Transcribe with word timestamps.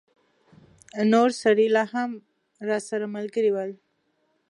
نور 1.11 1.29
سړي 1.43 1.67
لا 1.75 1.83
اوس 1.85 1.93
هم 1.93 2.11
راسره 2.67 3.05
ملګري 3.15 3.51
ول. 3.53 3.71